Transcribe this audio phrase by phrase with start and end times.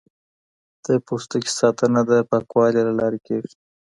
[0.85, 3.53] د پوستکي ساتنه د پاکوالي له لارې کیږي.